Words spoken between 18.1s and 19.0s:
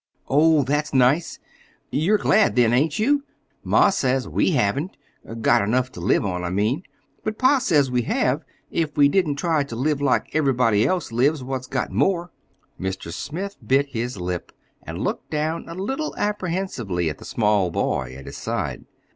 at his side.